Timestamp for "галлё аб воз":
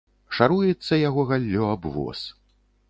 1.33-2.19